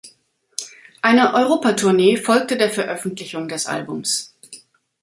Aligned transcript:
Eine 1.03 1.35
Europatournee 1.35 2.17
folgte 2.17 2.57
der 2.57 2.71
Veröffentlichung 2.71 3.47
des 3.47 3.67
Albums. 3.67 4.33